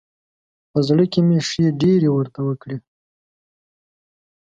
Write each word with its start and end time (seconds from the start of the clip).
په 0.71 0.79
زړه 0.87 1.05
کې 1.11 1.19
مې 1.27 1.39
ښې 1.49 1.65
ډېرې 1.81 2.09
ورته 2.11 2.39
وکړې. 2.47 2.77